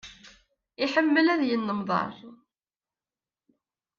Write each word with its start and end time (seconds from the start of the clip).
Iḥemmel 0.83 1.27
ad 1.33 1.41
yennemḍar. 1.49 2.15